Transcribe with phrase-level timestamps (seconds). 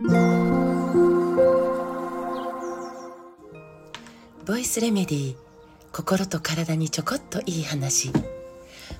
[0.00, 0.06] ボ
[4.56, 5.36] イスレメディー
[5.90, 8.12] 心と体にちょこっといい話。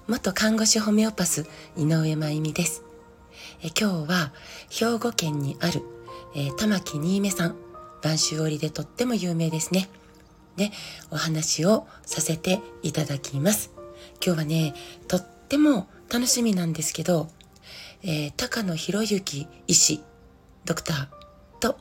[0.09, 2.83] 元看護師ホメオパス井上真由美です。
[3.63, 4.33] え今日は
[4.71, 5.83] 兵庫県にある、
[6.35, 7.55] えー、玉木新芽さん。
[8.03, 9.89] 播州織でとっても有名ですね。
[10.57, 10.73] で
[11.13, 13.71] お話をさせていただきます。
[14.21, 14.75] 今日はね
[15.07, 17.29] とっても楽しみなんですけど、
[18.03, 20.03] えー、高野博之医師。
[20.69, 21.07] ドクター
[21.61, 21.79] と、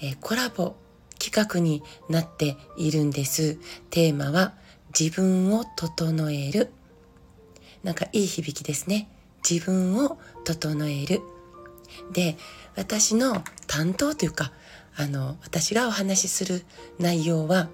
[0.00, 0.76] えー、コラボ
[1.18, 3.58] 企画になっているんです。
[3.90, 4.54] テーマは
[4.98, 6.70] 自分を整える。
[7.82, 9.08] なんかいい響きですね。
[9.48, 11.20] 自分を整える。
[12.12, 12.38] で、
[12.76, 14.52] 私の担当というか、
[14.96, 16.64] あの、私がお話しする
[16.98, 17.68] 内容は、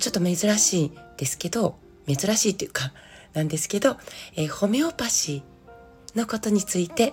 [0.00, 2.94] ちょっと珍しいですけど、珍しいというか、
[3.34, 3.98] なんですけど、
[4.36, 7.12] えー、ホメオパシーのことについて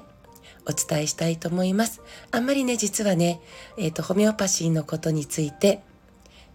[0.65, 2.01] お伝えしたいと思います。
[2.31, 3.41] あんまりね、実はね、
[3.77, 5.81] えっ、ー、と、ホメオパシーのことについて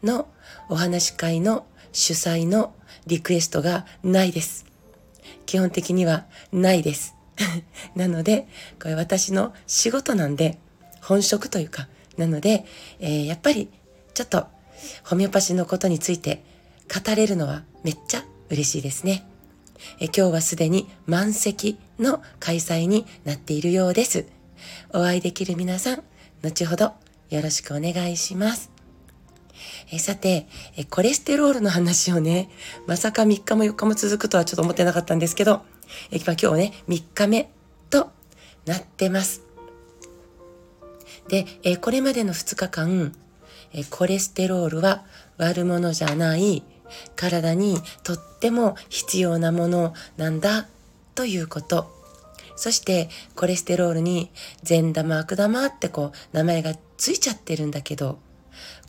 [0.02, 0.28] の
[0.68, 2.74] お話し会の主催の
[3.06, 4.66] リクエストがないです。
[5.46, 7.14] 基本的にはないです。
[7.96, 8.46] なので、
[8.80, 10.58] これ私の仕事なんで、
[11.00, 12.64] 本職というか、なので、
[13.00, 13.68] えー、やっぱり
[14.14, 14.46] ちょっと
[15.02, 16.44] ホメオパシーのことについて
[16.88, 19.26] 語れるのはめっちゃ嬉しいですね。
[19.98, 24.26] え今日はすでに満席の開催になっているようです。
[24.90, 26.02] お会いできる皆さん、
[26.42, 26.92] 後ほど
[27.30, 28.70] よろしくお願いします。
[29.90, 32.48] えさてえ、コレステロールの話をね、
[32.86, 35.62] まさか3日も4日も続くとはちょっと思ってなかったんですけど、
[36.10, 37.50] え今日ね、3日目
[37.90, 38.10] と
[38.66, 39.42] なってます。
[41.28, 43.14] で、えこれまでの2日間、
[43.72, 45.04] えコレステロールは
[45.36, 46.62] 悪者じゃない、
[47.16, 50.68] 体にとっても必要なものなんだ
[51.14, 51.92] ということ。
[52.56, 54.30] そしてコレステロールに
[54.62, 58.18] 善玉悪玉ってこう名前がついちゃってるんだけど、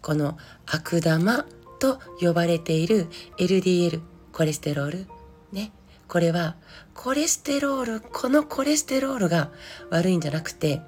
[0.01, 1.45] この悪玉
[1.79, 5.07] と呼ばれている LDL コレステロール
[5.51, 5.71] ね。
[6.07, 6.55] これは
[6.93, 9.51] コレステロール、このコレステロールが
[9.89, 10.81] 悪いんじゃなくて、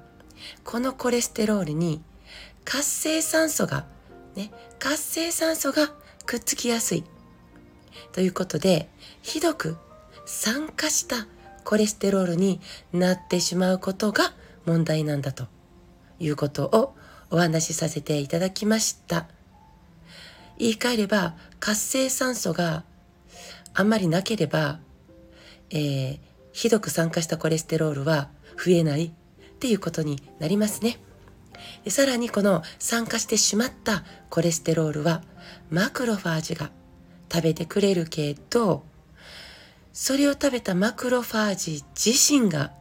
[0.64, 2.00] このコレステロールに
[2.64, 3.86] 活性酸素が、
[4.36, 5.90] ね、活性酸素が
[6.26, 7.04] くっつきやすい。
[8.12, 8.88] ということで、
[9.22, 9.76] ひどく
[10.28, 11.26] 酸化した
[11.64, 12.60] コレステロールに
[12.92, 14.34] なってしまうことが
[14.66, 15.46] 問題なんだと
[16.20, 16.94] いうことを
[17.30, 19.26] お話しさせていただきました。
[20.58, 22.84] 言い換えれば活性酸素が
[23.72, 24.80] あんまりなければ、
[25.70, 26.18] えー、
[26.52, 28.28] ひどく酸化したコレステロールは
[28.62, 29.10] 増えないっ
[29.60, 31.00] ていうことになりますね。
[31.84, 35.22] でさらにこの酸化してしまったコレステロールは
[35.70, 36.70] マクロファージが
[37.32, 38.82] 食べてくれるけど
[40.00, 42.72] それを食べたマクロファージ自身が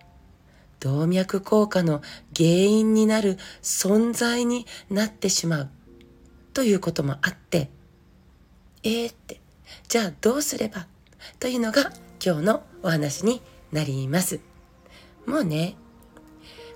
[0.79, 2.03] 動脈硬化の
[2.35, 5.69] 原因になる存在になってしまう
[6.53, 7.71] ということもあって
[8.83, 9.41] えーって
[9.87, 10.85] じゃあどうすれば
[11.39, 11.91] というのが
[12.23, 13.41] 今日のお話に
[13.71, 14.39] なります。
[15.25, 15.75] もうね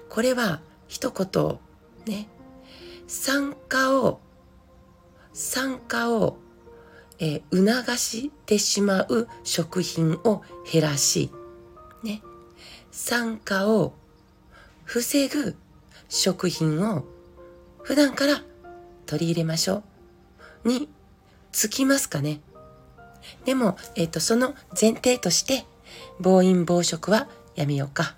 [0.09, 1.59] これは一言
[2.05, 2.27] ね、
[3.07, 4.19] 酸化を、
[5.33, 6.37] 酸化を、
[7.21, 11.31] えー、促してしまう食品を減らし、
[12.03, 12.23] ね、
[12.91, 13.93] 酸化を
[14.83, 15.55] 防ぐ
[16.09, 17.05] 食品を
[17.83, 18.41] 普段から
[19.05, 19.83] 取り入れましょ
[20.65, 20.89] うに
[21.51, 22.41] つきますかね。
[23.45, 25.65] でも、えっ、ー、と、その前提として、
[26.19, 28.15] 暴飲暴食はやめようか。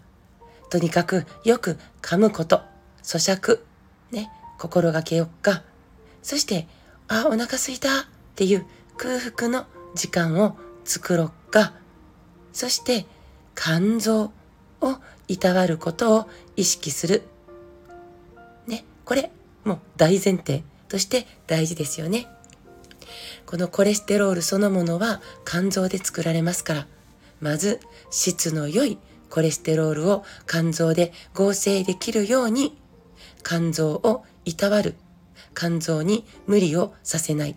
[0.69, 2.61] とにかくよく噛むこと、
[3.03, 3.59] 咀嚼、
[4.11, 5.63] ね、心がけよっか。
[6.21, 6.67] そして、
[7.07, 8.05] あ、お腹すいたっ
[8.35, 8.65] ていう
[8.97, 9.65] 空腹の
[9.95, 11.73] 時間を作ろっか。
[12.51, 13.05] そして、
[13.55, 14.31] 肝臓
[14.81, 17.23] をいたわることを意識する。
[18.67, 19.31] ね、これ、
[19.63, 22.27] もう大前提として大事ですよね。
[23.45, 26.87] このコレステロールそのものは肝臓で作られますから、
[27.39, 27.79] まず
[28.09, 28.97] 質の良い
[29.29, 32.77] コレステロールを肝臓で合成できるように
[33.43, 34.95] 肝臓をいたわる。
[35.55, 37.55] 肝臓に無理をさせない。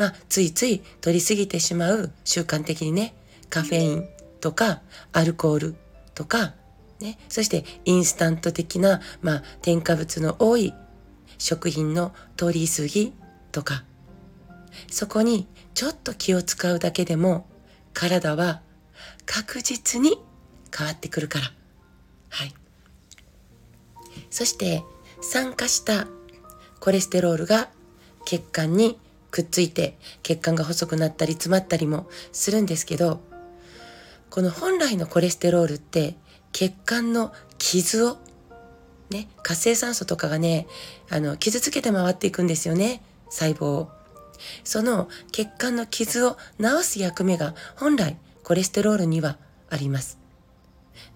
[0.00, 3.14] まあ、ついつい取りすぎてしまう習慣的にね、
[3.50, 4.08] カフェイン
[4.40, 4.80] とか
[5.12, 5.74] アルコール
[6.14, 6.54] とか、
[7.00, 10.72] ね、そしてインスタント的な、まあ、添加物の多い
[11.36, 13.12] 食品の取りすぎ
[13.52, 13.84] とか、
[14.90, 17.46] そこにちょっと気を使うだけでも
[17.92, 18.62] 体は
[19.26, 20.18] 確実に
[20.74, 21.52] 変わってくるから。
[22.30, 22.54] はい。
[24.30, 24.82] そして
[25.20, 26.06] 酸化した
[26.78, 27.68] コレステロールが
[28.24, 28.98] 血管に
[29.30, 33.20] くっついて血管が細くなったり詰まったりもするんですけど
[34.30, 36.14] この本来のコレステロールって
[36.52, 38.18] 血管の傷を
[39.10, 40.68] ね、活性酸素とかがね、
[41.10, 43.90] あの、傷つけて回っていくんですよね、細胞を。
[44.64, 49.36] その血管の傷を治す役目が本来コレステロールには
[49.68, 50.18] あります。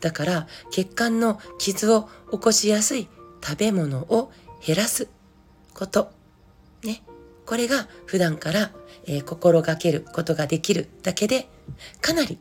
[0.01, 3.09] だから血管の傷を起こしやすい
[3.43, 4.31] 食べ物を
[4.65, 5.09] 減らす
[5.73, 6.11] こと。
[6.83, 7.03] ね。
[7.46, 8.70] これが普段から、
[9.06, 11.49] えー、心がけることができるだけで
[12.00, 12.38] かなり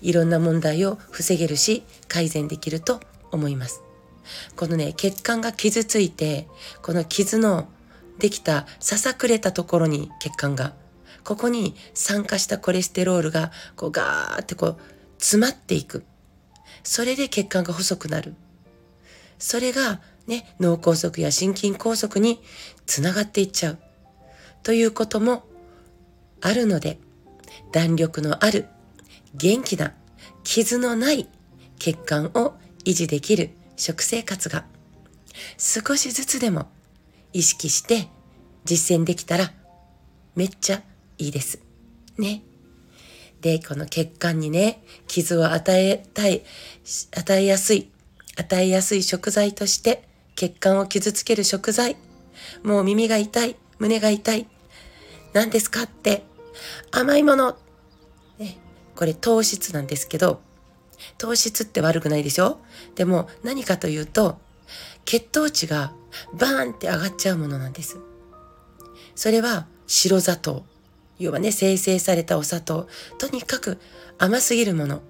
[0.00, 3.00] いろんな問題を防げるし改善できると
[3.30, 3.82] 思います。
[4.56, 6.46] このね、血管が傷ついて、
[6.82, 7.68] この傷の
[8.18, 10.74] できたささくれたところに血管が、
[11.24, 14.76] ここに酸化したコレステロールがこうガーってこう
[15.18, 16.04] 詰まっていく。
[16.82, 18.34] それで血管が細くなる。
[19.38, 22.40] それがね、脳梗塞や心筋梗塞に
[22.86, 23.78] つながっていっちゃう。
[24.62, 25.44] ということも
[26.40, 26.98] あるので、
[27.72, 28.66] 弾力のある、
[29.34, 29.94] 元気な、
[30.44, 31.28] 傷のない
[31.78, 34.64] 血管を維持できる食生活が
[35.58, 36.68] 少しずつでも
[37.32, 38.08] 意識して
[38.64, 39.52] 実践できたら
[40.34, 40.82] めっちゃ
[41.18, 41.60] いいです。
[42.18, 42.42] ね。
[43.40, 46.42] で、この血管にね、傷を与えたい、
[47.16, 47.90] 与えやすい、
[48.36, 51.96] 与えやすい食材として血管を傷つける食材。
[52.62, 54.46] もう耳が痛い、胸が痛い。
[55.32, 56.24] 何ですかって、
[56.90, 57.56] 甘いもの。
[58.38, 58.58] ね、
[58.96, 60.40] これ糖質なんですけど、
[61.16, 62.58] 糖質って悪くないでしょ？
[62.94, 64.38] でも何かというと、
[65.04, 65.92] 血糖値が
[66.34, 67.98] バーンって上がっちゃうものなんです。
[69.14, 70.64] それは白砂糖。
[71.18, 72.88] 要はね、生成されたお砂糖。
[73.18, 73.78] とにかく
[74.18, 75.02] 甘すぎるもの。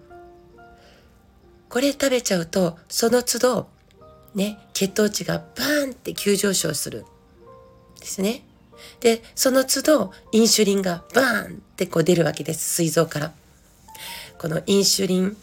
[1.69, 3.69] これ食べちゃうと、その都度、
[4.35, 7.05] ね、血糖値がバーンって急上昇する。
[8.01, 8.45] ですね。
[9.01, 12.75] で、その都度、インシュリンがバーンってこう出るわけです。
[12.75, 13.33] 膵臓から。
[14.39, 15.37] このインシュリン、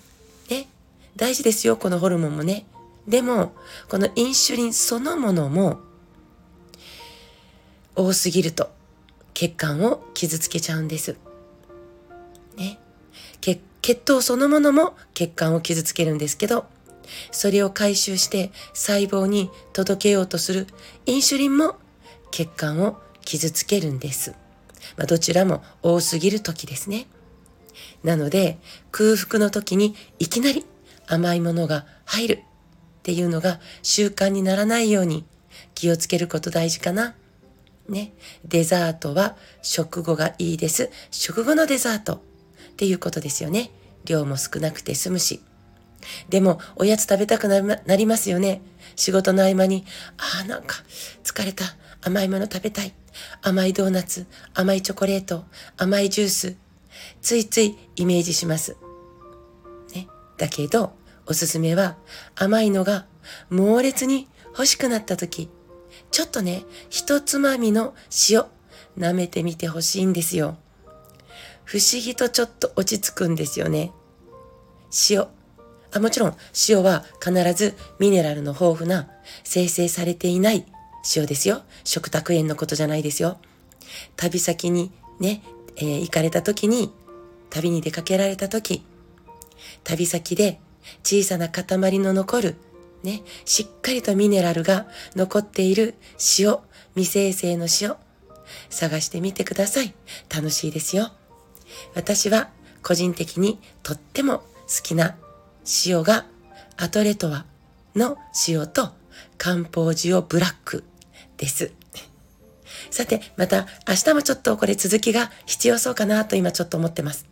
[0.49, 0.67] ね、
[1.15, 2.65] 大事ですよ、このホルモンもね。
[3.07, 3.53] でも、
[3.89, 5.79] このインシュリンそのものも、
[7.95, 8.69] 多すぎると
[9.33, 11.15] 血管を傷つけちゃうんです。
[12.57, 12.79] ね。
[13.41, 16.65] 血血糖そのものも血管を傷つけるんですけど、
[17.31, 20.67] それを回収して細胞に届けようとする
[21.05, 21.75] インシュリンも
[22.31, 24.33] 血管を傷つけるんです。
[24.97, 27.07] まあ、どちらも多すぎる時ですね。
[28.03, 28.59] なので
[28.91, 30.65] 空腹の時にいきなり
[31.07, 32.33] 甘いものが入る
[32.99, 35.25] っていうのが習慣にならないように
[35.73, 37.15] 気をつけること大事かな。
[37.89, 38.13] ね。
[38.45, 40.89] デザートは食後がいいです。
[41.11, 42.19] 食後のデザートっ
[42.77, 43.71] ていうことですよね。
[44.05, 45.41] 量も少なくて済むし。
[46.29, 48.61] でも、おやつ食べたくなりますよね。
[48.95, 49.85] 仕事の合間に、
[50.17, 50.77] ああ、なんか
[51.23, 51.65] 疲れた。
[52.05, 52.93] 甘いもの食べたい。
[53.41, 56.55] 甘いドーナツ、甘いチョコレート、甘いジュース。
[57.23, 58.77] ついついイメージします。
[59.95, 60.07] ね。
[60.37, 60.93] だけど、
[61.25, 61.97] おすすめは
[62.35, 63.07] 甘いのが
[63.49, 65.49] 猛烈に欲しくなった時、
[66.11, 67.95] ちょっとね、一つまみの
[68.29, 68.45] 塩、
[68.99, 70.59] 舐めてみてほしいんですよ。
[71.63, 73.91] 不思議とちょっと落ち着くんですよね。
[75.09, 75.25] 塩。
[75.91, 76.35] あもちろん
[76.69, 79.09] 塩は必ずミネラルの豊富な
[79.43, 80.65] 生成されていない
[81.15, 81.63] 塩ですよ。
[81.83, 83.37] 食卓園のことじゃないですよ。
[84.15, 85.41] 旅先にね、
[85.77, 86.91] えー、行かれた時に、
[87.49, 88.83] 旅に出かけられた時、
[89.83, 90.59] 旅先で
[91.03, 92.55] 小さな塊の残る、
[93.03, 95.95] ね、しっかりとミネラルが残っている
[96.39, 96.57] 塩、
[96.95, 97.95] 未生成の塩、
[98.69, 99.93] 探してみてください。
[100.33, 101.11] 楽しいですよ。
[101.93, 102.49] 私は
[102.83, 104.45] 個人的にとっても好
[104.83, 105.15] きな
[105.85, 106.25] 塩が
[106.77, 107.45] アトレトワ
[107.95, 108.89] の塩と
[109.37, 110.83] 漢方塩ブラック
[111.45, 111.71] です。
[112.89, 117.27] さて、また明日もちょっとこれ続きが必要そうかなと今ちょっと思ってます。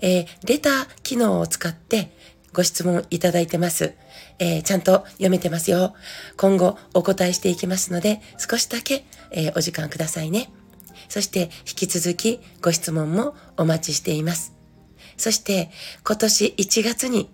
[0.00, 2.10] えー、レター機能を使って
[2.52, 3.94] ご質問いただいてます。
[4.38, 5.94] えー、ちゃんと読めてますよ。
[6.36, 10.50] 今後お答えしていきますので、少しだけ、えー、お時間くださいね。
[11.08, 14.54] そして引き続きご質問もお待ちしています。
[15.16, 15.70] そして
[16.04, 17.30] 今年1月に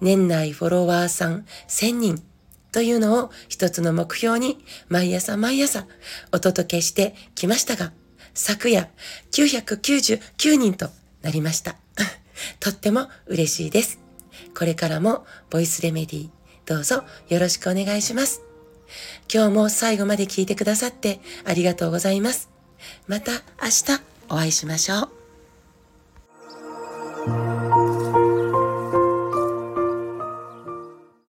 [0.00, 2.22] 年内フォロワーさん1000人
[2.76, 4.58] というのを一つの目標に
[4.90, 5.86] 毎朝毎朝
[6.30, 7.94] お届けしてきましたが、
[8.34, 8.90] 昨夜
[9.30, 10.90] 999人と
[11.22, 11.76] なりました。
[12.60, 13.98] とっても嬉しいです。
[14.54, 16.28] これからもボイスレメディ
[16.66, 18.42] どうぞよろしくお願いします。
[19.32, 22.50] 今日も最後まで聞いてくださってありがとうございます。
[23.06, 25.15] また明日お会いしましょう。